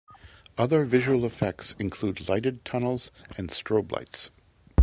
[0.57, 4.31] Other visual effects include lighted tunnels and strobe lights.